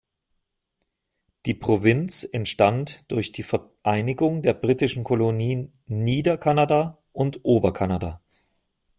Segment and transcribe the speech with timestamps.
[1.45, 8.19] Die Provinz entstand durch die Vereinigung der britischen Kolonien Niederkanada und Oberkanada.